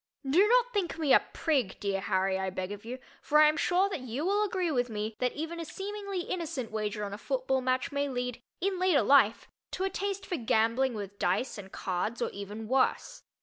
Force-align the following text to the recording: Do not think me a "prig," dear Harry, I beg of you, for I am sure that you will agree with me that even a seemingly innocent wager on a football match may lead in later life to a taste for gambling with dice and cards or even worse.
Do 0.27 0.47
not 0.47 0.73
think 0.73 0.97
me 0.97 1.13
a 1.13 1.19
"prig," 1.31 1.79
dear 1.79 2.01
Harry, 2.01 2.39
I 2.39 2.49
beg 2.49 2.71
of 2.71 2.83
you, 2.83 2.97
for 3.21 3.37
I 3.37 3.47
am 3.47 3.55
sure 3.55 3.87
that 3.89 3.99
you 4.01 4.25
will 4.25 4.43
agree 4.43 4.71
with 4.71 4.89
me 4.89 5.15
that 5.19 5.33
even 5.33 5.59
a 5.59 5.63
seemingly 5.63 6.21
innocent 6.21 6.71
wager 6.71 7.03
on 7.03 7.13
a 7.13 7.19
football 7.19 7.61
match 7.61 7.91
may 7.91 8.09
lead 8.09 8.41
in 8.59 8.79
later 8.79 9.03
life 9.03 9.47
to 9.73 9.83
a 9.83 9.91
taste 9.91 10.25
for 10.25 10.37
gambling 10.37 10.95
with 10.95 11.19
dice 11.19 11.59
and 11.59 11.71
cards 11.71 12.19
or 12.19 12.31
even 12.31 12.67
worse. 12.67 13.21